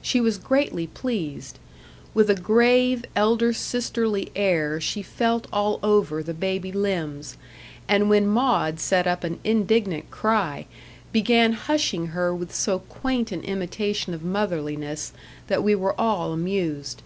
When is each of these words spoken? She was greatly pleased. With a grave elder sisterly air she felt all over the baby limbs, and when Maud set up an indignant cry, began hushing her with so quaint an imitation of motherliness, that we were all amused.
She 0.00 0.22
was 0.22 0.38
greatly 0.38 0.86
pleased. 0.86 1.58
With 2.14 2.30
a 2.30 2.34
grave 2.34 3.04
elder 3.14 3.52
sisterly 3.52 4.32
air 4.34 4.80
she 4.80 5.02
felt 5.02 5.46
all 5.52 5.78
over 5.82 6.22
the 6.22 6.32
baby 6.32 6.72
limbs, 6.72 7.36
and 7.86 8.08
when 8.08 8.26
Maud 8.26 8.80
set 8.80 9.06
up 9.06 9.22
an 9.22 9.38
indignant 9.44 10.10
cry, 10.10 10.64
began 11.12 11.52
hushing 11.52 12.06
her 12.06 12.34
with 12.34 12.54
so 12.54 12.78
quaint 12.88 13.32
an 13.32 13.42
imitation 13.42 14.14
of 14.14 14.22
motherliness, 14.22 15.12
that 15.48 15.62
we 15.62 15.74
were 15.74 15.94
all 16.00 16.32
amused. 16.32 17.02